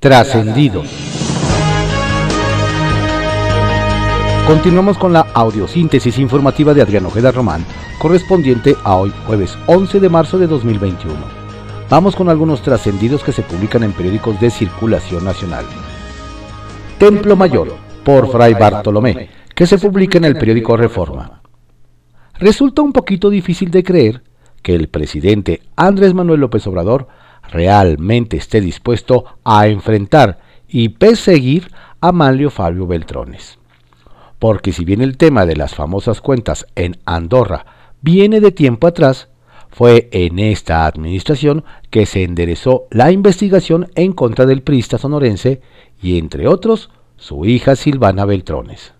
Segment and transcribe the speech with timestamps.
[0.00, 0.86] Trascendidos.
[4.46, 7.64] Continuamos con la audiosíntesis informativa de Adrián Ojeda Román,
[7.98, 11.14] correspondiente a hoy jueves 11 de marzo de 2021.
[11.88, 15.64] Vamos con algunos trascendidos que se publican en periódicos de circulación nacional.
[16.98, 17.74] Templo Mayor,
[18.04, 21.40] por Fray Bartolomé, que se publica en el periódico Reforma.
[22.38, 24.22] Resulta un poquito difícil de creer
[24.62, 27.08] que el presidente Andrés Manuel López Obrador
[27.50, 30.38] realmente esté dispuesto a enfrentar
[30.68, 33.58] y perseguir a Manlio Fabio Beltrones.
[34.38, 37.66] Porque si bien el tema de las famosas cuentas en Andorra
[38.02, 39.28] viene de tiempo atrás,
[39.70, 45.60] fue en esta administración que se enderezó la investigación en contra del prista sonorense
[46.00, 48.94] y entre otros su hija Silvana Beltrones.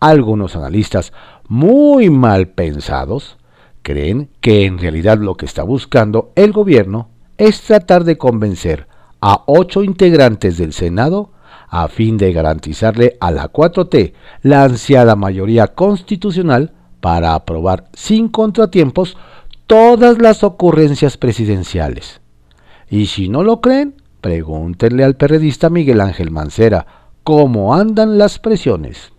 [0.00, 1.12] Algunos analistas
[1.48, 3.38] muy mal pensados
[3.82, 8.86] creen que en realidad lo que está buscando el gobierno es tratar de convencer
[9.20, 11.30] a ocho integrantes del Senado
[11.68, 19.16] a fin de garantizarle a la 4T la ansiada mayoría constitucional para aprobar sin contratiempos
[19.66, 22.20] todas las ocurrencias presidenciales.
[22.90, 26.86] Y si no lo creen, pregúntenle al periodista Miguel Ángel Mancera
[27.22, 29.12] cómo andan las presiones.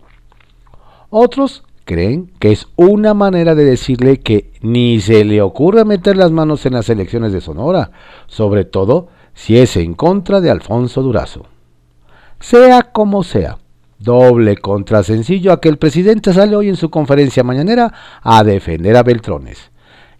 [1.08, 6.30] Otros creen que es una manera de decirle que ni se le ocurra meter las
[6.30, 7.90] manos en las elecciones de Sonora,
[8.28, 11.46] sobre todo si es en contra de Alfonso Durazo.
[12.38, 13.58] Sea como sea,
[13.98, 18.96] doble contra sencillo a que el presidente sale hoy en su conferencia mañanera a defender
[18.96, 19.72] a Beltrones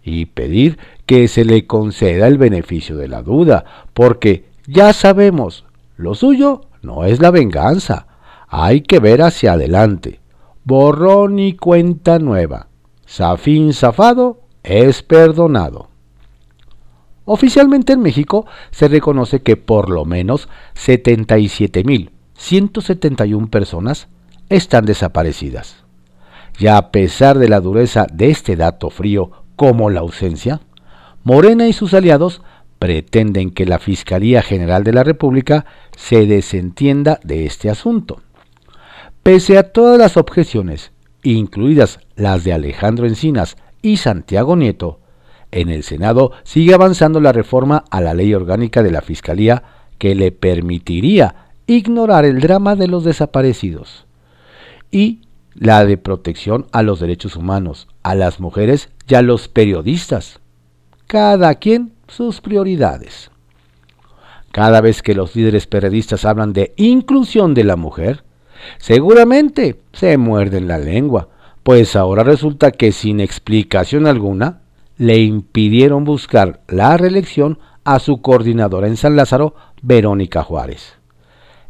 [0.03, 5.63] y pedir que se le conceda el beneficio de la duda, porque ya sabemos,
[5.95, 8.07] lo suyo no es la venganza,
[8.49, 10.20] hay que ver hacia adelante
[10.63, 12.67] borrón y cuenta nueva.
[13.05, 15.89] Safín zafado es perdonado.
[17.25, 24.07] Oficialmente en México se reconoce que por lo menos 77.171 personas
[24.49, 25.83] están desaparecidas.
[26.59, 30.61] Y a pesar de la dureza de este dato frío como la ausencia,
[31.23, 32.41] Morena y sus aliados
[32.79, 38.21] pretenden que la Fiscalía General de la República se desentienda de este asunto.
[39.23, 44.99] Pese a todas las objeciones, incluidas las de Alejandro Encinas y Santiago Nieto,
[45.51, 49.63] en el Senado sigue avanzando la reforma a la ley orgánica de la Fiscalía
[49.99, 51.35] que le permitiría
[51.67, 54.07] ignorar el drama de los desaparecidos
[54.89, 55.21] y
[55.53, 60.39] la de protección a los derechos humanos, a las mujeres y a los periodistas.
[61.05, 63.29] Cada quien sus prioridades.
[64.51, 68.23] Cada vez que los líderes periodistas hablan de inclusión de la mujer,
[68.77, 71.29] Seguramente se muerden la lengua,
[71.63, 74.61] pues ahora resulta que sin explicación alguna
[74.97, 80.93] le impidieron buscar la reelección a su coordinadora en San Lázaro, Verónica Juárez.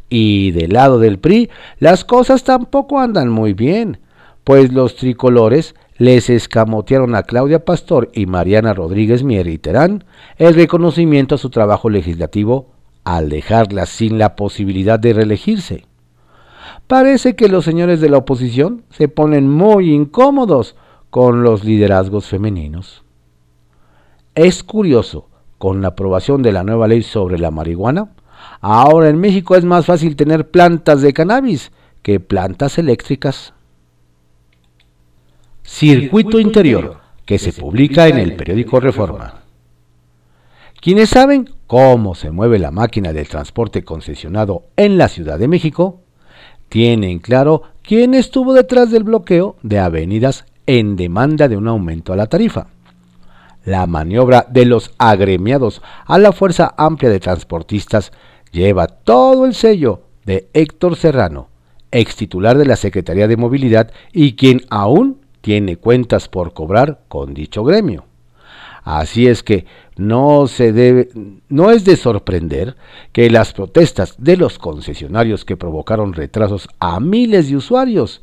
[0.08, 1.48] Y del lado del PRI,
[1.78, 3.98] las cosas tampoco andan muy bien,
[4.44, 10.04] pues los tricolores les escamotearon a Claudia Pastor y Mariana Rodríguez Mier y Terán
[10.36, 12.72] el reconocimiento a su trabajo legislativo
[13.04, 15.86] al dejarlas sin la posibilidad de reelegirse.
[16.92, 20.76] Parece que los señores de la oposición se ponen muy incómodos
[21.08, 23.02] con los liderazgos femeninos.
[24.34, 28.12] Es curioso, con la aprobación de la nueva ley sobre la marihuana,
[28.60, 31.72] ahora en México es más fácil tener plantas de cannabis
[32.02, 33.54] que plantas eléctricas.
[35.62, 39.44] Circuito Interior, que se publica en el periódico Reforma.
[40.78, 46.01] Quienes saben cómo se mueve la máquina del transporte concesionado en la Ciudad de México,
[46.72, 52.16] tienen claro quién estuvo detrás del bloqueo de avenidas en demanda de un aumento a
[52.16, 52.68] la tarifa.
[53.66, 58.10] La maniobra de los agremiados a la Fuerza Amplia de Transportistas
[58.52, 61.50] lleva todo el sello de Héctor Serrano,
[61.90, 67.34] ex titular de la Secretaría de Movilidad y quien aún tiene cuentas por cobrar con
[67.34, 68.06] dicho gremio.
[68.84, 69.66] Así es que
[69.96, 71.10] no se debe,
[71.48, 72.76] no es de sorprender
[73.12, 78.22] que las protestas de los concesionarios que provocaron retrasos a miles de usuarios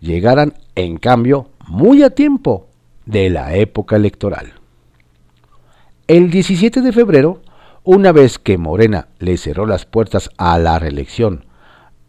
[0.00, 2.66] llegaran en cambio muy a tiempo
[3.06, 4.52] de la época electoral.
[6.06, 7.40] El 17 de febrero,
[7.82, 11.46] una vez que Morena le cerró las puertas a la reelección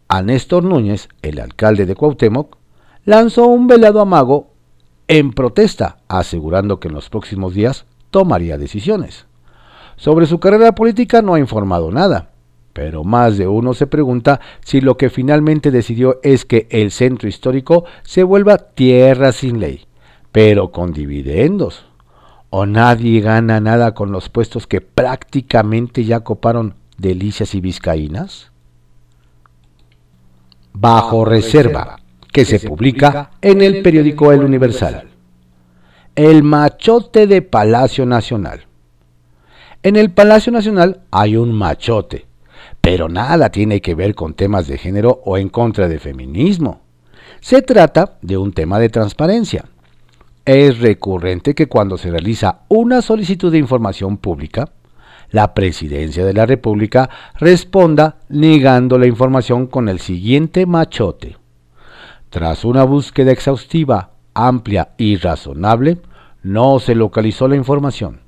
[0.08, 2.58] a Néstor Núñez, el alcalde de Cuauhtémoc,
[3.04, 4.50] lanzó un velado amago
[5.08, 9.26] en protesta, asegurando que en los próximos días tomaría decisiones.
[9.96, 12.30] Sobre su carrera política no ha informado nada,
[12.72, 17.28] pero más de uno se pregunta si lo que finalmente decidió es que el centro
[17.28, 19.86] histórico se vuelva tierra sin ley,
[20.30, 21.86] pero con dividendos.
[22.50, 28.52] O nadie gana nada con los puestos que prácticamente ya coparon delicias y vizcaínas?
[30.74, 31.98] Bajo reserva,
[32.30, 35.08] que se publica en el periódico El Universal.
[36.16, 38.64] El machote de Palacio Nacional.
[39.82, 42.24] En el Palacio Nacional hay un machote,
[42.80, 46.80] pero nada tiene que ver con temas de género o en contra de feminismo.
[47.40, 49.66] Se trata de un tema de transparencia.
[50.46, 54.70] Es recurrente que cuando se realiza una solicitud de información pública,
[55.32, 61.36] la Presidencia de la República responda negando la información con el siguiente machote.
[62.30, 65.98] Tras una búsqueda exhaustiva, amplia y razonable,
[66.42, 68.20] no se localizó la información.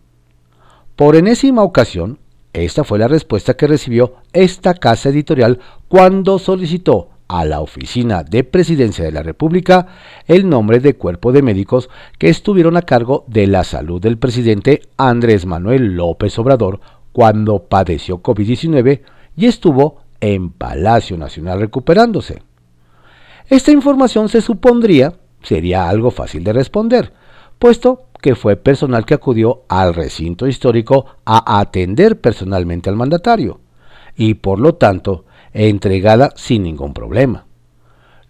[0.96, 2.18] Por enésima ocasión,
[2.52, 8.42] esta fue la respuesta que recibió esta casa editorial cuando solicitó a la Oficina de
[8.42, 9.86] Presidencia de la República
[10.26, 14.82] el nombre de cuerpo de médicos que estuvieron a cargo de la salud del presidente
[14.96, 16.80] Andrés Manuel López Obrador
[17.12, 19.02] cuando padeció COVID-19
[19.36, 22.42] y estuvo en Palacio Nacional recuperándose.
[23.48, 27.12] Esta información se supondría sería algo fácil de responder,
[27.58, 33.60] puesto que fue personal que acudió al recinto histórico a atender personalmente al mandatario,
[34.16, 37.46] y por lo tanto entregada sin ningún problema.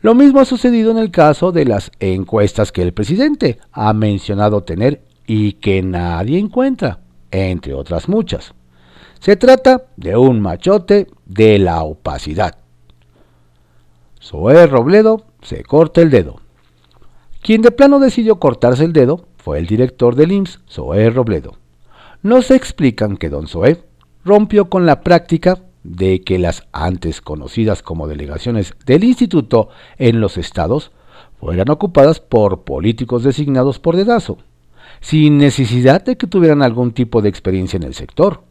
[0.00, 4.62] Lo mismo ha sucedido en el caso de las encuestas que el presidente ha mencionado
[4.62, 7.00] tener y que nadie encuentra,
[7.30, 8.54] entre otras muchas.
[9.18, 12.58] Se trata de un machote de la opacidad.
[14.22, 16.40] Zoé Robledo se corta el dedo.
[17.42, 21.56] Quien de plano decidió cortarse el dedo fue el director del IMSS, Zoé Robledo.
[22.22, 23.84] No se explican que don Zoé
[24.24, 30.36] rompió con la práctica de que las antes conocidas como delegaciones del instituto en los
[30.36, 30.90] estados
[31.40, 34.38] fueran ocupadas por políticos designados por dedazo,
[35.00, 38.42] sin necesidad de que tuvieran algún tipo de experiencia en el sector.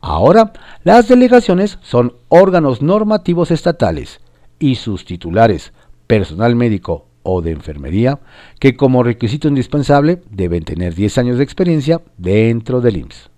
[0.00, 4.20] Ahora, las delegaciones son órganos normativos estatales
[4.58, 5.74] y sus titulares,
[6.06, 8.20] personal médico o de enfermería,
[8.58, 13.30] que como requisito indispensable deben tener 10 años de experiencia dentro del IMSS.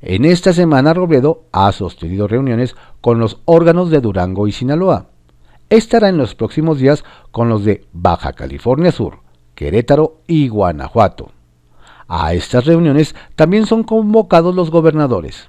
[0.00, 5.06] En esta semana Robledo ha sostenido reuniones con los órganos de Durango y Sinaloa.
[5.70, 9.20] Estará en los próximos días con los de Baja California Sur,
[9.54, 11.30] Querétaro y Guanajuato.
[12.08, 15.48] A estas reuniones también son convocados los gobernadores.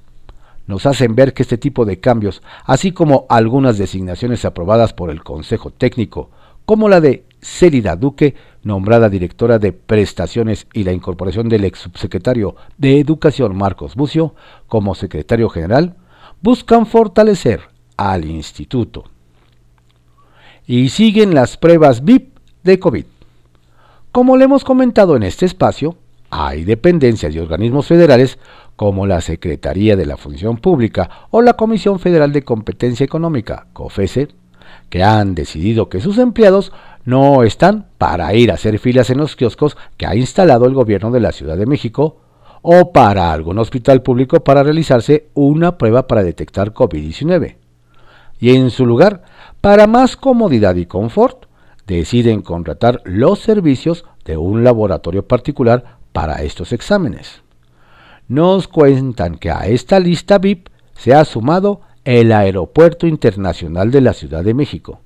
[0.66, 5.22] Nos hacen ver que este tipo de cambios, así como algunas designaciones aprobadas por el
[5.22, 6.30] Consejo Técnico,
[6.64, 12.56] como la de Célida Duque, nombrada directora de prestaciones y la incorporación del ex subsecretario
[12.78, 14.34] de Educación Marcos Bucio
[14.66, 15.94] como secretario general,
[16.40, 17.60] buscan fortalecer
[17.98, 19.04] al instituto.
[20.66, 23.04] Y siguen las pruebas VIP de COVID.
[24.10, 25.96] Como le hemos comentado en este espacio,
[26.30, 28.38] hay dependencias y organismos federales
[28.76, 34.28] como la Secretaría de la Función Pública o la Comisión Federal de Competencia Económica, COFESE,
[34.88, 36.72] que han decidido que sus empleados
[37.04, 41.10] no están para ir a hacer filas en los kioscos que ha instalado el gobierno
[41.10, 42.18] de la Ciudad de México
[42.62, 47.56] o para algún hospital público para realizarse una prueba para detectar COVID-19.
[48.40, 49.22] Y en su lugar,
[49.60, 51.44] para más comodidad y confort,
[51.86, 57.42] deciden contratar los servicios de un laboratorio particular para estos exámenes.
[58.28, 64.14] Nos cuentan que a esta lista VIP se ha sumado el Aeropuerto Internacional de la
[64.14, 65.00] Ciudad de México,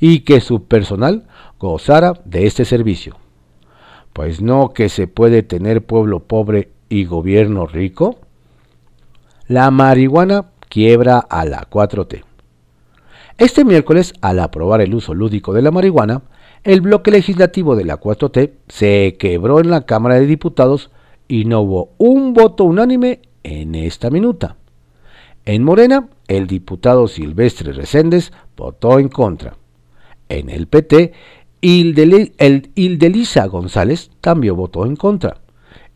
[0.00, 1.26] y que su personal
[1.58, 3.18] gozara de este servicio.
[4.12, 8.16] Pues no que se puede tener pueblo pobre y gobierno rico.
[9.48, 12.22] La marihuana quiebra a la 4T.
[13.38, 16.22] Este miércoles, al aprobar el uso lúdico de la marihuana,
[16.64, 20.90] el bloque legislativo de la 4T se quebró en la Cámara de Diputados
[21.28, 24.56] y no hubo un voto unánime en esta minuta.
[25.44, 29.56] En Morena, el diputado Silvestre Reséndez votó en contra.
[30.28, 31.12] En el PT,
[31.62, 35.38] Ildelisa González también votó en contra.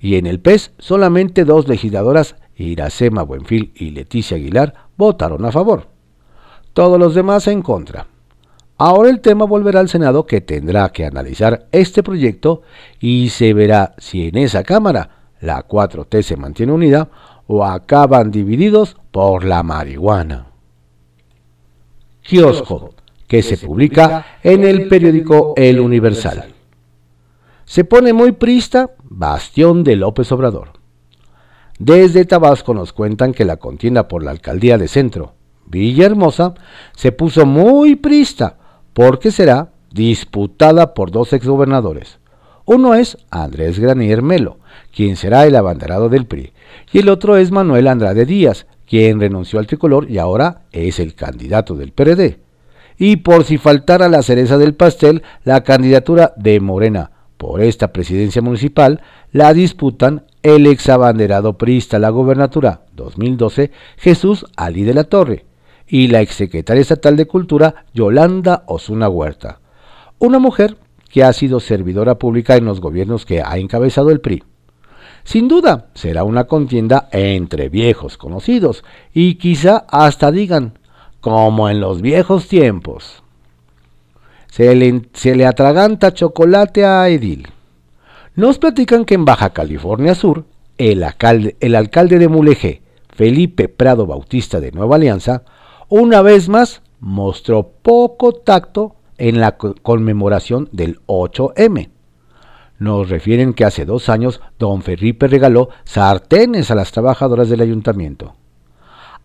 [0.00, 5.95] Y en el PES, solamente dos legisladoras, Iracema Buenfil y Leticia Aguilar, votaron a favor
[6.76, 8.06] todos los demás en contra.
[8.76, 12.60] Ahora el tema volverá al Senado que tendrá que analizar este proyecto
[13.00, 17.08] y se verá si en esa Cámara la 4T se mantiene unida
[17.46, 20.48] o acaban divididos por la marihuana.
[22.20, 22.90] Kiosco,
[23.26, 26.52] que se publica en el periódico El Universal.
[27.64, 30.72] Se pone muy prista Bastión de López Obrador.
[31.78, 35.35] Desde Tabasco nos cuentan que la contienda por la alcaldía de Centro,
[35.66, 36.54] Villahermosa,
[36.94, 38.56] se puso muy prista
[38.92, 42.18] porque será disputada por dos exgobernadores.
[42.64, 44.58] Uno es Andrés Granier Melo,
[44.94, 46.52] quien será el abanderado del PRI,
[46.92, 51.14] y el otro es Manuel Andrade Díaz, quien renunció al tricolor y ahora es el
[51.14, 52.40] candidato del PRD.
[52.98, 58.42] Y por si faltara la cereza del pastel, la candidatura de Morena por esta presidencia
[58.42, 65.44] municipal la disputan el exabanderado priista la gobernatura 2012 Jesús Ali de la Torre
[65.88, 69.60] y la exsecretaria estatal de Cultura Yolanda Osuna Huerta,
[70.18, 70.76] una mujer
[71.10, 74.42] que ha sido servidora pública en los gobiernos que ha encabezado el PRI.
[75.24, 80.78] Sin duda, será una contienda entre viejos conocidos y quizá hasta digan,
[81.20, 83.24] como en los viejos tiempos.
[84.46, 87.48] Se le, atraganta chocolate a Edil.
[88.36, 90.44] Nos platican que en Baja California Sur,
[90.78, 95.42] el alcalde, el alcalde de Mulegé, Felipe Prado Bautista de Nueva Alianza,
[95.88, 101.90] una vez más mostró poco tacto en la conmemoración del 8M.
[102.78, 108.34] Nos refieren que hace dos años don Felipe regaló sartenes a las trabajadoras del ayuntamiento.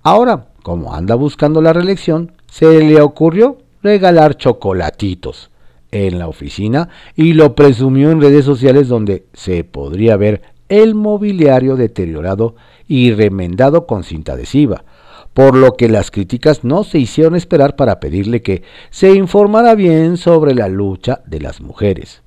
[0.03, 5.51] Ahora, como anda buscando la reelección, se le ocurrió regalar chocolatitos
[5.91, 11.75] en la oficina y lo presumió en redes sociales donde se podría ver el mobiliario
[11.75, 12.55] deteriorado
[12.87, 14.85] y remendado con cinta adhesiva,
[15.33, 20.17] por lo que las críticas no se hicieron esperar para pedirle que se informara bien
[20.17, 22.21] sobre la lucha de las mujeres,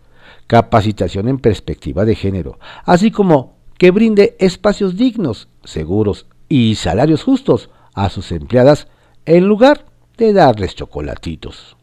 [0.46, 7.70] capacitación en perspectiva de género, así como que brinde espacios dignos, seguros y salarios justos
[7.94, 8.88] a sus empleadas
[9.26, 11.76] en lugar de darles chocolatitos.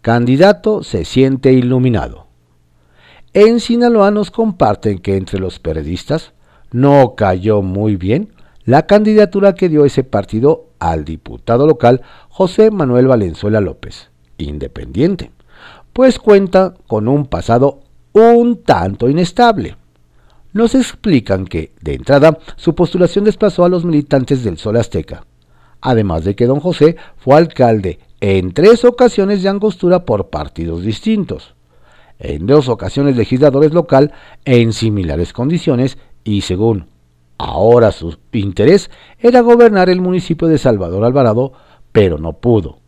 [0.00, 2.26] Candidato se siente iluminado.
[3.34, 6.32] En Sinaloa nos comparten que entre los periodistas
[6.72, 8.32] no cayó muy bien
[8.64, 15.30] la candidatura que dio ese partido al diputado local José Manuel Valenzuela López, independiente,
[15.92, 17.80] pues cuenta con un pasado
[18.12, 19.76] un tanto inestable.
[20.52, 25.24] Nos explican que, de entrada, su postulación desplazó a los militantes del Sol Azteca,
[25.80, 31.54] además de que don José fue alcalde en tres ocasiones de Angostura por partidos distintos,
[32.18, 34.12] en dos ocasiones legisladores local
[34.44, 36.91] en similares condiciones y según
[37.42, 41.52] ahora su interés era gobernar el municipio de Salvador Alvarado,
[41.90, 42.78] pero no pudo.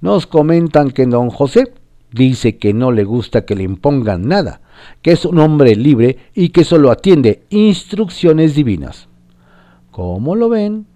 [0.00, 1.72] Nos comentan que don José
[2.12, 4.60] dice que no le gusta que le impongan nada,
[5.00, 9.08] que es un hombre libre y que solo atiende instrucciones divinas.
[9.90, 10.86] ¿Cómo lo ven?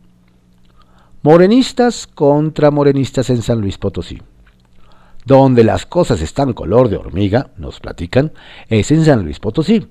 [1.23, 4.21] Morenistas contra morenistas en San Luis Potosí.
[5.25, 8.33] Donde las cosas están color de hormiga, nos platican,
[8.69, 9.87] es en San Luis Potosí.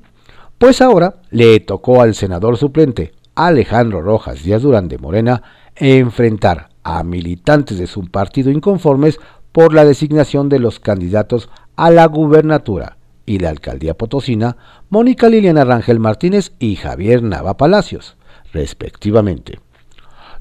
[0.61, 5.41] Pues ahora le tocó al senador suplente Alejandro Rojas Díaz Durán de Morena
[5.75, 9.19] enfrentar a militantes de su partido inconformes
[9.51, 14.55] por la designación de los candidatos a la gubernatura y la alcaldía potosina,
[14.91, 18.15] Mónica Liliana Rangel Martínez y Javier Nava Palacios,
[18.53, 19.57] respectivamente.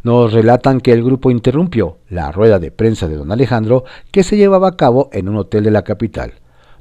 [0.02, 4.36] Nos relatan que el grupo interrumpió la rueda de prensa de don Alejandro que se
[4.36, 6.34] llevaba a cabo en un hotel de la capital,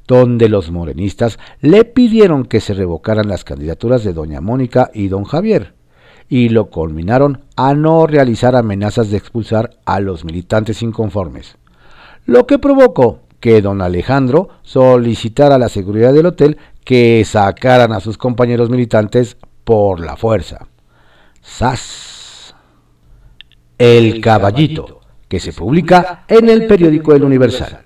[0.10, 5.24] donde los morenistas le pidieron que se revocaran las candidaturas de doña Mónica y don
[5.24, 5.76] Javier,
[6.28, 11.58] y lo culminaron a no realizar amenazas de expulsar a los militantes inconformes,
[12.26, 18.00] lo que provocó que don Alejandro solicitara a la seguridad del hotel que sacaran a
[18.00, 20.70] sus compañeros militantes por la fuerza.
[21.40, 22.56] ¡Sas!
[23.78, 27.86] El Caballito, que se publica en el periódico El Universal.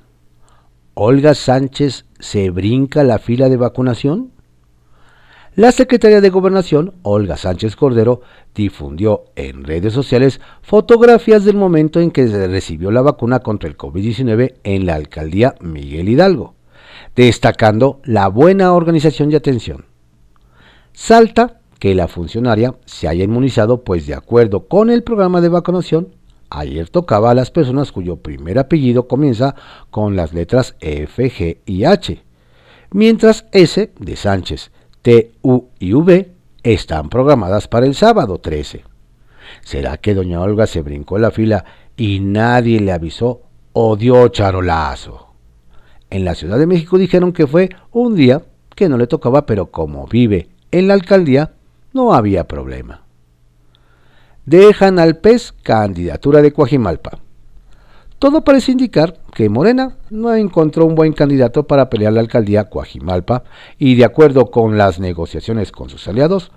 [0.95, 4.31] ¿Olga Sánchez se brinca la fila de vacunación?
[5.55, 8.21] La secretaria de Gobernación, Olga Sánchez Cordero,
[8.55, 13.77] difundió en redes sociales fotografías del momento en que se recibió la vacuna contra el
[13.77, 16.55] COVID-19 en la alcaldía Miguel Hidalgo,
[17.15, 19.85] destacando la buena organización y atención.
[20.93, 26.15] Salta que la funcionaria se haya inmunizado, pues de acuerdo con el programa de vacunación,
[26.53, 29.55] ayer tocaba a las personas cuyo primer apellido comienza
[29.89, 32.23] con las letras F, G y H,
[32.91, 36.31] mientras S de Sánchez, T, U y V
[36.63, 38.83] están programadas para el sábado 13.
[39.61, 41.65] ¿Será que doña Olga se brincó la fila
[41.97, 43.41] y nadie le avisó
[43.73, 45.33] o dio charolazo?
[46.09, 48.43] En la Ciudad de México dijeron que fue un día
[48.75, 51.53] que no le tocaba, pero como vive en la alcaldía,
[51.91, 53.03] no había problema.
[54.45, 57.19] Dejan al pez candidatura de Coajimalpa.
[58.19, 63.45] Todo parece indicar que Morena no encontró un buen candidato para pelear la alcaldía Coajimalpa
[63.77, 66.51] y de acuerdo con las negociaciones con sus aliados,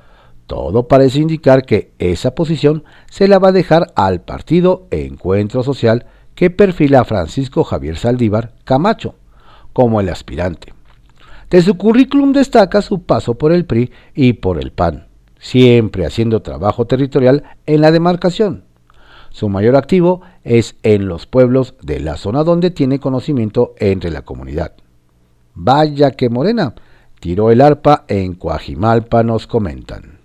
[0.48, 6.06] todo parece indicar que esa posición se la va a dejar al partido Encuentro Social
[6.34, 9.14] que perfila a Francisco Javier Saldívar Camacho
[9.72, 10.74] como el aspirante.
[11.50, 15.06] De su currículum destaca su paso por el PRI y por el PAN,
[15.46, 18.64] siempre haciendo trabajo territorial en la demarcación.
[19.30, 24.22] Su mayor activo es en los pueblos de la zona donde tiene conocimiento entre la
[24.22, 24.72] comunidad.
[25.54, 26.74] Vaya que Morena
[27.20, 30.18] tiró el arpa en Coajimalpa, nos comentan.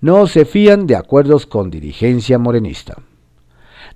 [0.00, 3.02] No se fían de acuerdos con dirigencia morenista.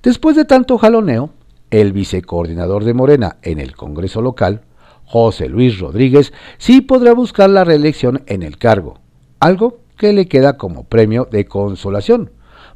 [0.02, 1.31] Después de tanto jaloneo,
[1.71, 4.61] el vicecoordinador de Morena en el Congreso local,
[5.07, 8.99] José Luis Rodríguez, sí podrá buscar la reelección en el cargo,
[9.40, 12.30] algo que le queda como premio de consolación,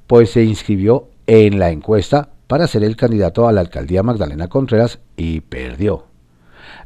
[0.06, 5.00] pues se inscribió en la encuesta para ser el candidato a la alcaldía Magdalena Contreras
[5.16, 6.04] y perdió.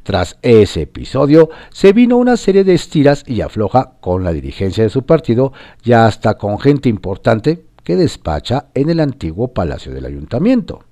[0.02, 4.90] Tras ese episodio, se vino una serie de estiras y afloja con la dirigencia de
[4.90, 10.84] su partido, ya hasta con gente importante que despacha en el antiguo Palacio del Ayuntamiento.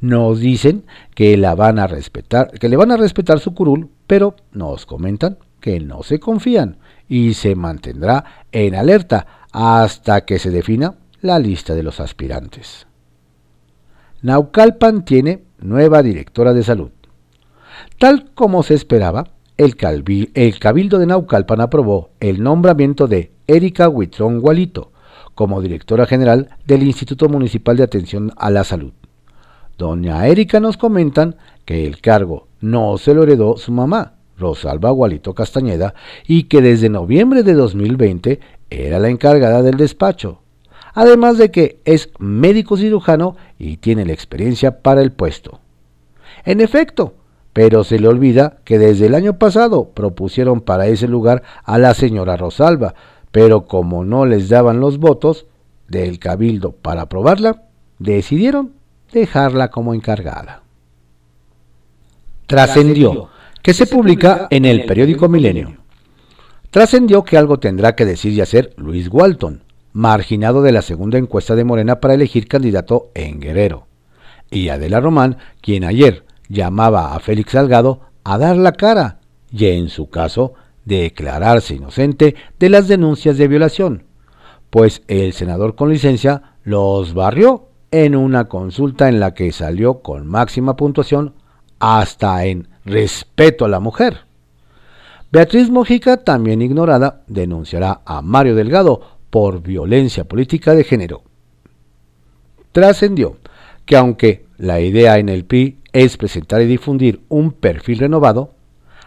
[0.00, 4.34] Nos dicen que la van a respetar, que le van a respetar su curul, pero
[4.52, 6.78] nos comentan que no se confían
[7.12, 12.86] y se mantendrá en alerta hasta que se defina la lista de los aspirantes.
[14.22, 16.90] Naucalpan tiene nueva directora de salud.
[17.98, 19.28] Tal como se esperaba,
[19.58, 19.76] el,
[20.58, 24.92] Cabildo de Naucalpan aprobó el nombramiento de Erika Huitrón Gualito
[25.34, 28.94] como directora general del Instituto Municipal de Atención a la Salud.
[29.76, 35.34] Doña Erika nos comentan que el cargo no se lo heredó su mamá, Rosalba Gualito
[35.34, 35.94] Castañeda,
[36.26, 40.40] y que desde noviembre de 2020 era la encargada del despacho,
[40.94, 45.60] además de que es médico cirujano y tiene la experiencia para el puesto.
[46.44, 47.14] En efecto,
[47.52, 51.94] pero se le olvida que desde el año pasado propusieron para ese lugar a la
[51.94, 52.94] señora Rosalba,
[53.30, 55.46] pero como no les daban los votos
[55.88, 57.64] del cabildo para aprobarla,
[57.98, 58.72] decidieron
[59.12, 60.62] dejarla como encargada.
[62.46, 63.28] Trascendió
[63.62, 65.76] que se publica en el periódico Milenio.
[66.70, 71.54] Trascendió que algo tendrá que decir y hacer Luis Walton, marginado de la segunda encuesta
[71.54, 73.86] de Morena para elegir candidato en Guerrero,
[74.50, 79.20] y Adela Román, quien ayer llamaba a Félix Salgado a dar la cara
[79.50, 84.04] y, en su caso, declararse inocente de las denuncias de violación,
[84.70, 90.26] pues el senador con licencia los barrió en una consulta en la que salió con
[90.26, 91.34] máxima puntuación
[91.78, 94.20] hasta en respeto a la mujer.
[95.30, 101.22] Beatriz Mojica, también ignorada, denunciará a Mario Delgado por violencia política de género.
[102.72, 103.38] Trascendió
[103.86, 108.54] que aunque la idea en el PRI es presentar y difundir un perfil renovado,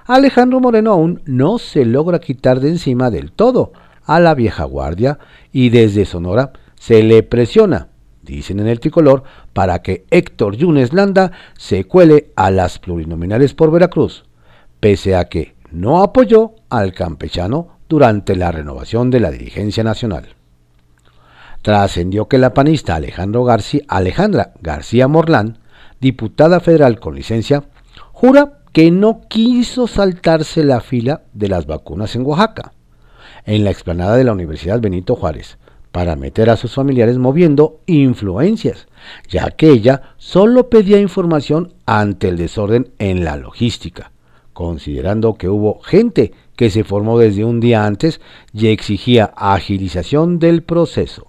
[0.06, 5.18] Alejandro Moreno aún no se logra quitar de encima del todo a la vieja guardia
[5.52, 7.90] y desde Sonora se le presiona
[8.26, 13.72] dicen en el tricolor, para que Héctor Yunes Landa se cuele a las plurinominales por
[13.72, 14.26] Veracruz,
[14.80, 20.36] pese a que no apoyó al campechano durante la renovación de la dirigencia nacional.
[21.62, 25.60] Trascendió que la panista Alejandro García, Alejandra García Morlán,
[26.00, 27.64] diputada federal con licencia,
[28.12, 32.74] jura que no quiso saltarse la fila de las vacunas en Oaxaca,
[33.46, 35.58] en la explanada de la Universidad Benito Juárez,
[35.96, 38.86] para meter a sus familiares moviendo influencias,
[39.30, 44.12] ya que ella solo pedía información ante el desorden en la logística,
[44.52, 48.20] considerando que hubo gente que se formó desde un día antes
[48.52, 51.28] y exigía agilización del proceso.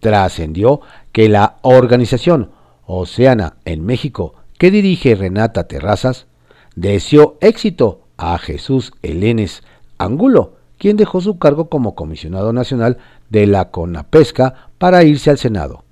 [0.00, 0.80] Trascendió
[1.12, 2.50] que la organización
[2.84, 6.26] Oceana en México, que dirige Renata Terrazas,
[6.74, 9.62] deseó éxito a Jesús Elenes
[9.98, 15.84] Angulo, quien dejó su cargo como comisionado nacional de la CONAPESCA para irse al Senado.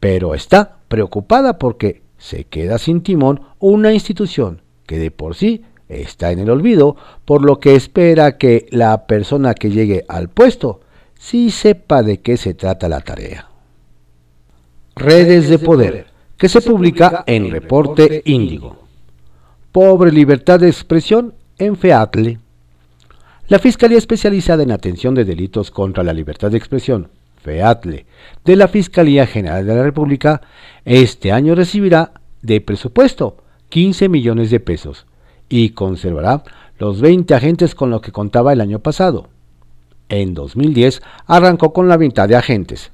[0.00, 6.32] Pero está preocupada porque se queda sin timón una institución que de por sí está
[6.32, 10.80] en el olvido, por lo que espera que la persona que llegue al puesto
[11.18, 13.48] sí sepa de qué se trata la tarea.
[14.94, 18.76] Redes de Poder, que se publica en Reporte Índigo.
[19.72, 22.38] Pobre libertad de expresión en FEATLE.
[23.48, 27.10] La Fiscalía Especializada en Atención de Delitos contra la Libertad de Expresión,
[27.44, 28.04] FEATLE,
[28.44, 30.40] de la Fiscalía General de la República,
[30.84, 32.10] este año recibirá
[32.42, 33.36] de presupuesto
[33.68, 35.06] 15 millones de pesos
[35.48, 36.42] y conservará
[36.80, 39.28] los 20 agentes con los que contaba el año pasado.
[40.08, 42.90] En 2010 arrancó con la mitad de agentes,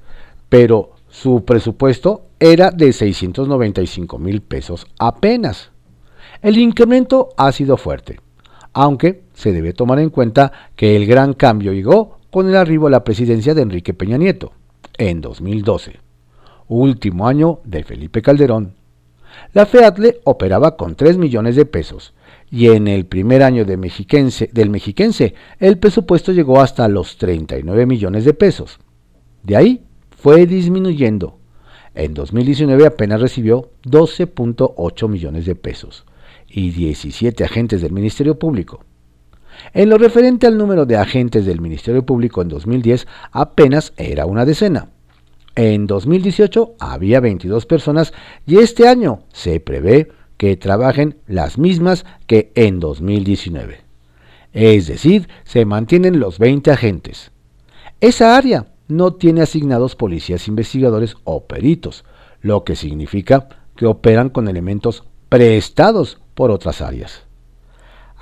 [0.51, 5.71] pero su presupuesto era de 695 mil pesos apenas.
[6.43, 8.21] El incremento ha sido fuerte,
[8.75, 12.91] aunque se debe tomar en cuenta que el gran cambio llegó con el arribo a
[12.91, 14.53] la presidencia de Enrique Peña Nieto,
[14.97, 15.99] en 2012,
[16.69, 18.75] último año de Felipe Calderón.
[19.53, 22.15] La FEATLE operaba con 3 millones de pesos
[22.53, 28.35] y en el primer año del mexiquense el presupuesto llegó hasta los 39 millones de
[28.35, 28.79] pesos.
[29.43, 29.83] De ahí
[30.17, 31.39] fue disminuyendo.
[31.95, 36.05] En 2019 apenas recibió 12.8 millones de pesos
[36.47, 38.85] y 17 agentes del Ministerio Público.
[39.75, 44.45] En lo referente al número de agentes del Ministerio Público en 2010 apenas era una
[44.45, 44.89] decena.
[45.55, 48.13] En 2018 había 22 personas
[48.47, 53.81] y este año se prevé que trabajen las mismas que en 2019.
[54.53, 57.31] Es decir, se mantienen los 20 agentes.
[58.01, 62.05] Esa área no tiene asignados policías investigadores o peritos,
[62.41, 67.23] lo que significa que operan con elementos prestados por otras áreas.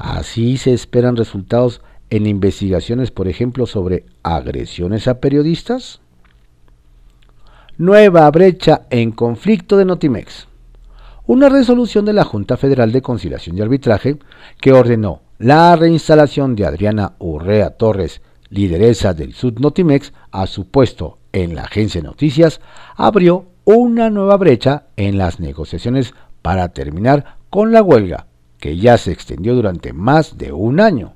[0.01, 6.01] Así se esperan resultados en investigaciones, por ejemplo, sobre agresiones a periodistas.
[7.77, 10.49] Nueva brecha en conflicto de Notimex.
[11.27, 14.17] Una resolución de la Junta Federal de Conciliación y Arbitraje
[14.59, 21.19] que ordenó la reinstalación de Adriana Urrea Torres, lideresa del Sud Notimex, a su puesto
[21.33, 22.63] en la agencia de noticias,
[22.97, 28.29] abrió una nueva brecha en las negociaciones para terminar con la huelga,
[28.61, 31.15] que ya se extendió durante más de un año.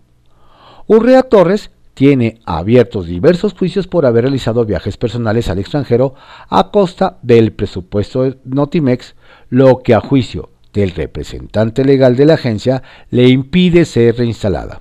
[0.86, 6.14] Urrea Torres tiene abiertos diversos juicios por haber realizado viajes personales al extranjero
[6.48, 9.14] a costa del presupuesto de Notimex,
[9.48, 14.80] lo que a juicio del representante legal de la agencia le impide ser reinstalada.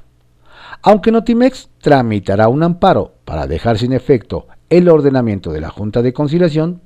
[0.82, 6.14] Aunque Notimex tramitará un amparo para dejar sin efecto el ordenamiento de la Junta de
[6.14, 6.82] Conciliación,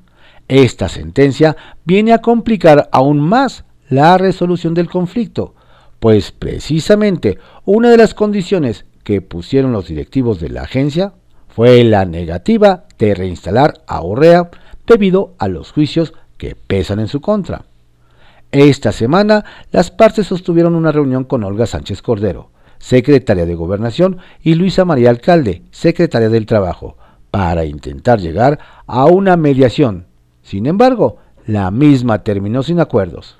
[0.48, 5.56] esta sentencia viene a complicar aún más la resolución del conflicto,
[6.00, 11.14] pues precisamente una de las condiciones que pusieron los directivos de la agencia
[11.48, 14.50] fue la negativa de reinstalar a Orrea
[14.86, 17.66] debido a los juicios que pesan en su contra.
[18.52, 24.56] Esta semana las partes sostuvieron una reunión con Olga Sánchez Cordero, secretaria de Gobernación, y
[24.56, 26.98] Luisa María Alcalde, secretaria del Trabajo,
[27.32, 30.06] para intentar llegar a una mediación.
[30.44, 33.38] Sin embargo, la misma terminó sin acuerdos.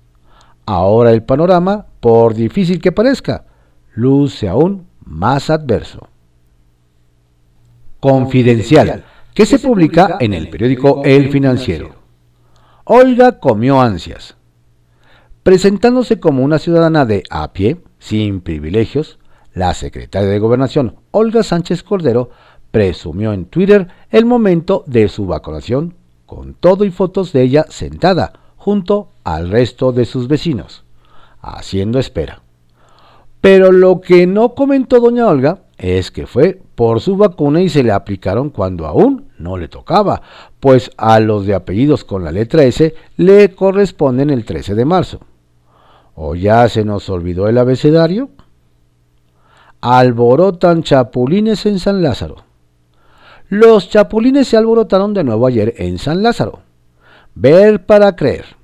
[0.70, 3.46] Ahora el panorama, por difícil que parezca,
[3.96, 6.10] luce aún más adverso.
[8.02, 11.96] Confidencial, que se publica en el periódico El Financiero.
[12.84, 14.36] Olga comió ansias.
[15.42, 19.20] Presentándose como una ciudadana de a pie, sin privilegios,
[19.54, 22.30] la secretaria de Gobernación, Olga Sánchez Cordero,
[22.72, 28.34] presumió en Twitter el momento de su vacunación, con todo y fotos de ella sentada
[28.68, 30.86] junto al resto de sus vecinos,
[31.42, 32.44] haciendo espera.
[33.42, 37.84] Pero lo que no comentó doña Olga es que fue por su vacuna y se
[37.84, 40.22] le aplicaron cuando aún no le tocaba,
[40.62, 45.20] pues a los de apellidos con la letra S le corresponden el 13 de marzo.
[46.16, 48.30] ¿O ya se nos olvidó el abecedario?
[49.82, 52.46] Alborotan chapulines en San Lázaro.
[53.50, 56.62] Los chapulines se alborotaron de nuevo ayer en San Lázaro.
[57.36, 58.57] Ver para creer.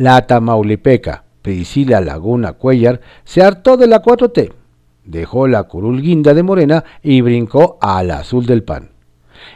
[0.00, 4.50] La Tamaulipeca, Priscila Laguna Cuellar, se hartó de la 4T,
[5.04, 8.92] dejó la curul guinda de Morena y brincó al azul del PAN.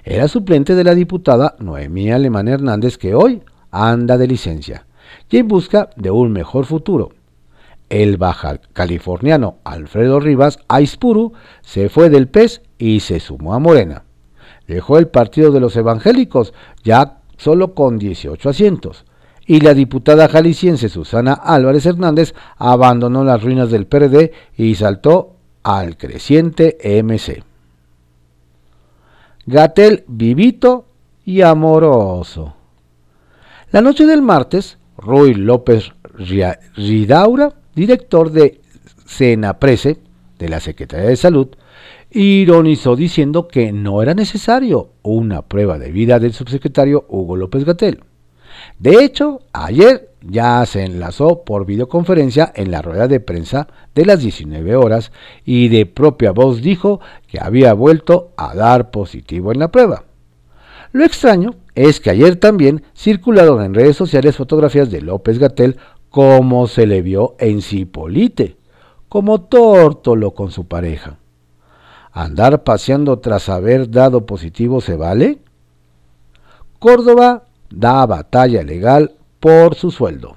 [0.04, 4.84] Era suplente de la diputada Noemí Alemán Hernández que hoy anda de licencia
[5.30, 7.12] y en busca de un mejor futuro.
[7.88, 14.04] El baja californiano Alfredo Rivas Aispuru se fue del PES y se sumó a Morena.
[14.68, 16.52] Dejó el partido de los evangélicos
[16.82, 19.06] ya solo con 18 asientos
[19.46, 25.96] y la diputada jalisciense Susana Álvarez Hernández abandonó las ruinas del PRD y saltó al
[25.96, 27.42] creciente MC.
[29.46, 30.86] Gatel vivito
[31.24, 32.54] y amoroso.
[33.70, 35.92] La noche del martes, Ruy López
[36.76, 38.60] Ridaura, director de
[39.04, 39.98] Senaprese,
[40.38, 41.48] de la Secretaría de Salud,
[42.10, 48.04] ironizó diciendo que no era necesario una prueba de vida del subsecretario Hugo López Gatel
[48.78, 54.20] de hecho, ayer ya se enlazó por videoconferencia en la rueda de prensa de las
[54.20, 55.12] 19 horas
[55.44, 60.04] y de propia voz dijo que había vuelto a dar positivo en la prueba.
[60.92, 65.76] Lo extraño es que ayer también circularon en redes sociales fotografías de López Gatel
[66.08, 68.56] como se le vio en Cipolite,
[69.08, 71.18] como tórtolo con su pareja.
[72.12, 75.38] ¿Andar paseando tras haber dado positivo se vale?
[76.78, 77.43] Córdoba
[77.76, 80.36] da batalla legal por su sueldo.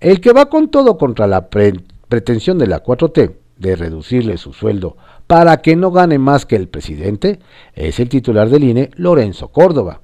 [0.00, 4.96] El que va con todo contra la pretensión de la 4T de reducirle su sueldo
[5.26, 7.40] para que no gane más que el presidente
[7.74, 10.00] es el titular del INE, Lorenzo Córdoba.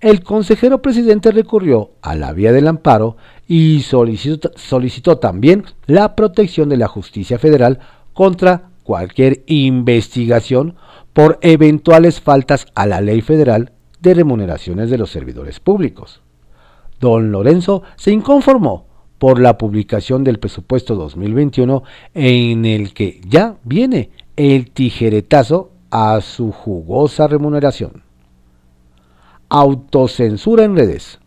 [0.00, 6.68] El consejero presidente recurrió a la vía del amparo y solicitó, solicitó también la protección
[6.68, 7.78] de la justicia federal
[8.12, 10.74] contra cualquier investigación
[11.12, 16.20] por eventuales faltas a la ley federal de remuneraciones de los servidores públicos.
[17.00, 18.86] Don Lorenzo se inconformó
[19.18, 21.84] por la publicación del presupuesto 2021
[22.14, 28.02] en el que ya viene el tijeretazo a su jugosa remuneración.
[29.48, 31.20] Autocensura en redes.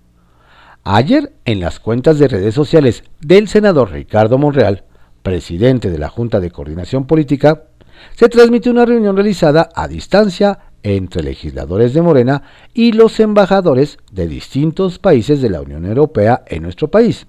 [0.84, 4.84] Ayer, en las cuentas de redes sociales del senador Ricardo Monreal,
[5.24, 7.64] presidente de la Junta de Coordinación Política,
[8.16, 14.28] se transmitió una reunión realizada a distancia entre legisladores de Morena y los embajadores de
[14.28, 17.26] distintos países de la Unión Europea en nuestro país.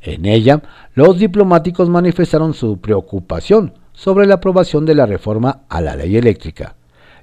[0.00, 0.62] En ella,
[0.94, 6.76] los diplomáticos manifestaron su preocupación sobre la aprobación de la reforma a la ley eléctrica,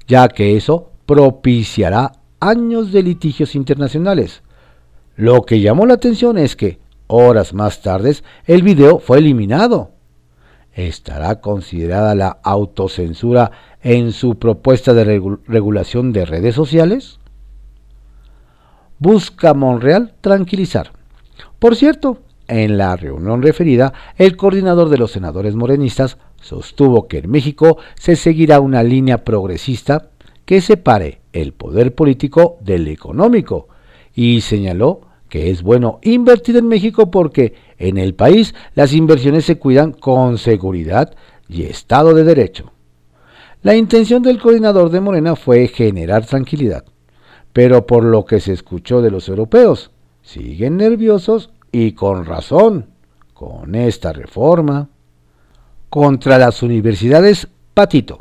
[0.07, 4.43] ya que eso propiciará años de litigios internacionales.
[5.15, 8.13] Lo que llamó la atención es que, horas más tarde,
[8.45, 9.91] el video fue eliminado.
[10.73, 15.03] ¿Estará considerada la autocensura en su propuesta de
[15.47, 17.19] regulación de redes sociales?
[18.97, 20.91] Busca Monreal tranquilizar.
[21.59, 27.29] Por cierto, en la reunión referida, el coordinador de los senadores morenistas sostuvo que en
[27.29, 30.09] México se seguirá una línea progresista
[30.45, 33.67] que separe el poder político del económico
[34.15, 39.59] y señaló que es bueno invertir en México porque en el país las inversiones se
[39.59, 41.13] cuidan con seguridad
[41.47, 42.71] y Estado de Derecho.
[43.61, 46.85] La intención del coordinador de Morena fue generar tranquilidad,
[47.51, 49.91] pero por lo que se escuchó de los europeos,
[50.21, 52.85] siguen nerviosos y con razón
[53.33, 54.87] con esta reforma.
[55.89, 58.19] Contra las universidades, Patito.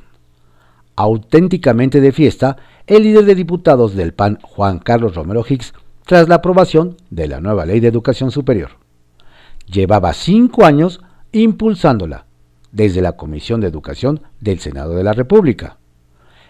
[0.96, 2.56] Auténticamente de fiesta,
[2.88, 5.72] el líder de diputados del PAN, Juan Carlos Romero Hicks,
[6.04, 8.70] tras la aprobación de la nueva ley de educación superior.
[9.66, 12.27] Llevaba cinco años impulsándola
[12.72, 15.78] desde la Comisión de Educación del Senado de la República.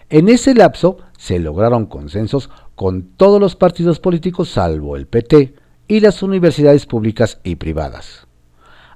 [0.09, 5.53] En ese lapso se lograron consensos con todos los partidos políticos salvo el PT
[5.87, 8.27] y las universidades públicas y privadas.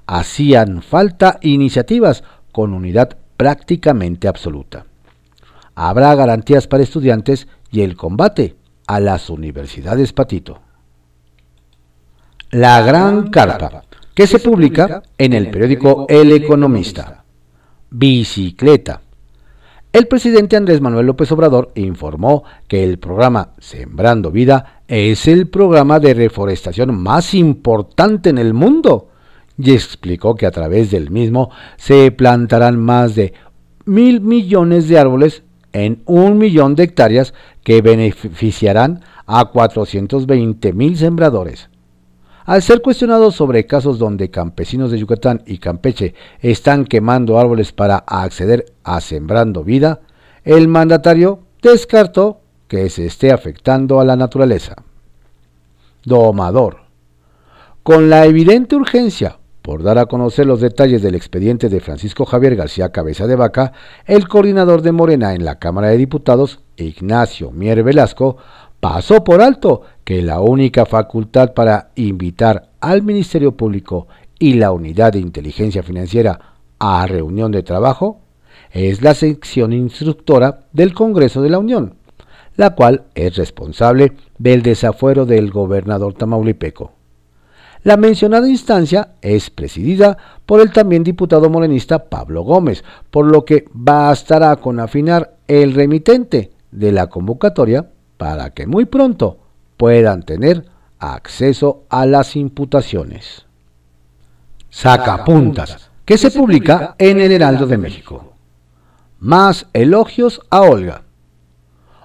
[0.06, 4.86] Hacían falta iniciativas con unidad prácticamente absoluta.
[5.74, 8.56] Habrá garantías para estudiantes y el combate
[8.86, 10.60] a las universidades Patito.
[12.50, 13.83] La Gran Carpa,
[14.14, 17.24] que se publica en el periódico El Economista.
[17.90, 19.00] Bicicleta.
[19.92, 26.00] El presidente Andrés Manuel López Obrador informó que el programa Sembrando Vida es el programa
[26.00, 29.10] de reforestación más importante en el mundo
[29.56, 33.34] y explicó que a través del mismo se plantarán más de
[33.84, 41.68] mil millones de árboles en un millón de hectáreas que beneficiarán a 420 mil sembradores.
[42.44, 47.96] Al ser cuestionado sobre casos donde campesinos de Yucatán y Campeche están quemando árboles para
[47.96, 50.00] acceder a sembrando vida,
[50.44, 54.76] el mandatario descartó que se esté afectando a la naturaleza.
[56.04, 56.84] Domador.
[57.82, 62.54] Con la evidente urgencia por dar a conocer los detalles del expediente de Francisco Javier
[62.54, 63.72] García Cabeza de Vaca,
[64.04, 68.36] el coordinador de Morena en la Cámara de Diputados, Ignacio Mier Velasco,
[68.84, 75.14] pasó por alto que la única facultad para invitar al Ministerio Público y la Unidad
[75.14, 76.38] de Inteligencia Financiera
[76.78, 78.20] a reunión de trabajo
[78.70, 81.94] es la sección instructora del Congreso de la Unión,
[82.56, 86.92] la cual es responsable del desafuero del gobernador tamaulipeco.
[87.84, 93.64] La mencionada instancia es presidida por el también diputado morenista Pablo Gómez, por lo que
[93.72, 99.38] bastará con afinar el remitente de la convocatoria para que muy pronto
[99.76, 100.66] puedan tener
[100.98, 103.44] acceso a las imputaciones.
[104.70, 108.32] Sacapuntas, que se publica en el Heraldo de México.
[109.18, 111.02] Más elogios a Olga.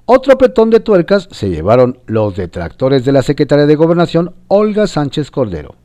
[0.05, 5.29] Otro apretón de tuercas se llevaron los detractores de la secretaria de Gobernación, Olga Sánchez
[5.29, 5.75] Cordero.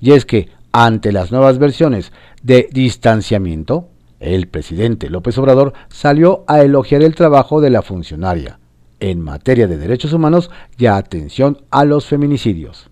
[0.00, 3.88] Y es que, ante las nuevas versiones de distanciamiento,
[4.20, 8.58] el presidente López Obrador salió a elogiar el trabajo de la funcionaria
[9.00, 12.90] en materia de derechos humanos y atención a los feminicidios.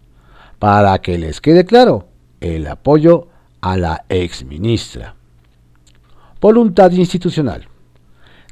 [0.59, 2.09] Para que les quede claro,
[2.41, 3.29] el apoyo
[3.61, 5.15] a la exministra.
[6.41, 7.69] Voluntad institucional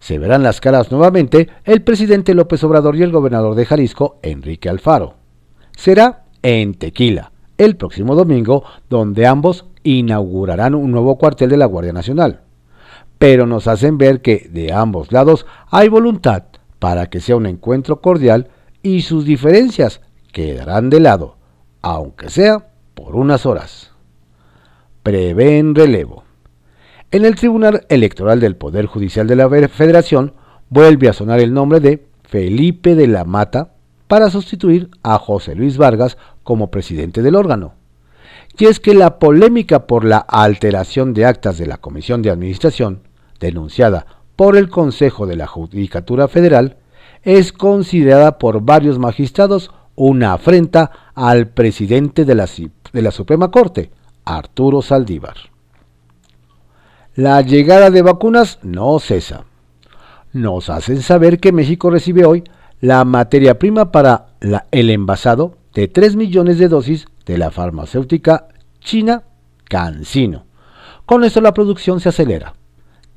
[0.03, 4.69] se verán las caras nuevamente el presidente López Obrador y el gobernador de Jalisco, Enrique
[4.69, 5.15] Alfaro.
[5.77, 11.93] Será en Tequila, el próximo domingo, donde ambos inaugurarán un nuevo cuartel de la Guardia
[11.93, 12.41] Nacional,
[13.17, 16.47] pero nos hacen ver que de ambos lados hay voluntad
[16.83, 18.49] para que sea un encuentro cordial
[18.83, 20.01] y sus diferencias
[20.33, 21.37] quedarán de lado,
[21.81, 23.93] aunque sea por unas horas.
[25.05, 26.25] Prevén relevo.
[27.13, 30.35] En el Tribunal Electoral del Poder Judicial de la Federación
[30.71, 33.75] vuelve a sonar el nombre de Felipe de la Mata
[34.09, 37.75] para sustituir a José Luis Vargas como presidente del órgano.
[38.59, 43.03] Y es que la polémica por la alteración de actas de la Comisión de Administración,
[43.39, 46.77] denunciada por el Consejo de la Judicatura Federal,
[47.23, 53.91] es considerada por varios magistrados una afrenta al presidente de la, Suprema Corte,
[54.25, 55.37] Arturo Saldívar.
[57.15, 59.45] La llegada de vacunas no cesa
[60.33, 62.43] nos hacen saber que México recibe hoy
[62.81, 64.29] la materia prima para
[64.71, 68.49] el envasado de 3 millones de dosis de la farmacéutica
[68.81, 69.25] china
[69.65, 70.47] CanSino.
[71.07, 72.55] Con esto la producción se acelera.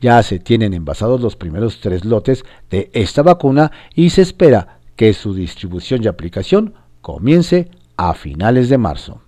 [0.01, 5.13] Ya se tienen envasados los primeros tres lotes de esta vacuna y se espera que
[5.13, 9.21] su distribución y aplicación comience a finales de marzo.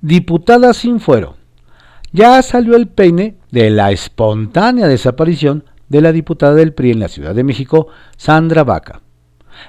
[0.00, 1.36] Diputada sin fuero.
[2.12, 7.08] Ya salió el peine de la espontánea desaparición de la diputada del PRI en la
[7.08, 9.00] Ciudad de México, Sandra Vaca.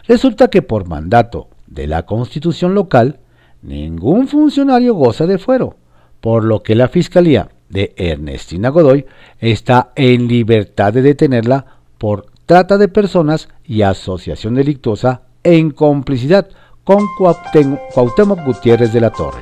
[0.07, 3.19] Resulta que por mandato de la Constitución local,
[3.61, 5.75] ningún funcionario goza de fuero,
[6.21, 9.06] por lo que la Fiscalía de Ernestina Godoy
[9.39, 11.65] está en libertad de detenerla
[11.97, 16.47] por trata de personas y asociación delictuosa en complicidad
[16.84, 19.41] con Cuauhtémoc Gutiérrez de la Torre.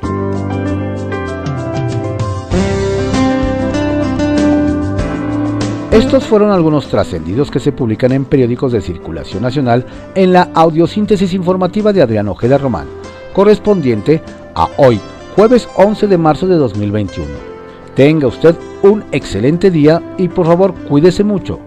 [5.91, 11.35] Estos fueron algunos trascendidos que se publican en periódicos de circulación nacional en la audiosíntesis
[11.35, 12.87] informativa de Adrián Ojeda Román,
[13.31, 14.19] correspondiente
[14.55, 14.99] a hoy,
[15.35, 17.52] jueves 11 de marzo de 2021.
[17.95, 21.59] Tenga usted un excelente día y por favor cuídese mucho,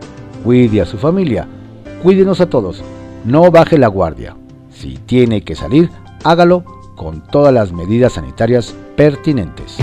[0.42, 1.46] cuide a su familia,
[2.02, 2.82] cuídenos a todos,
[3.24, 4.36] no baje la guardia.
[4.70, 5.88] Si tiene que salir,
[6.24, 6.64] hágalo
[6.96, 9.76] con todas las medidas sanitarias pertinentes.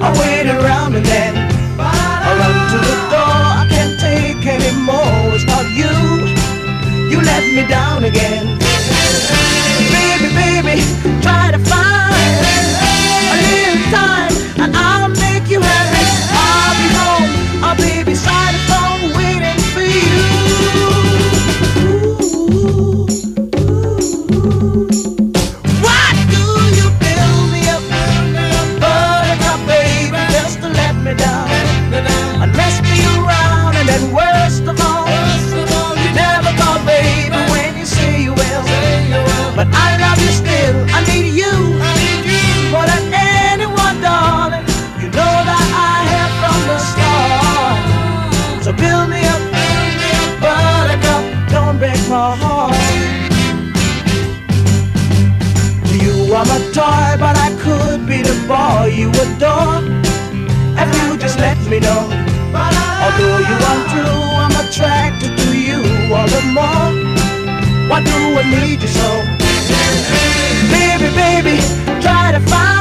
[0.00, 1.34] I wait around and then
[1.78, 3.34] I run to the door.
[3.62, 5.34] I can't take anymore.
[5.34, 5.90] It's not you.
[7.10, 8.58] You let me down again,
[9.90, 11.17] baby, baby.
[59.38, 59.82] Adore.
[60.82, 62.02] If you just let me know?
[63.04, 65.80] Although you are true, I'm attracted to you
[66.14, 66.90] all the more.
[67.88, 69.10] Why do I need you so?
[70.74, 71.56] Baby, baby,
[72.02, 72.77] try to find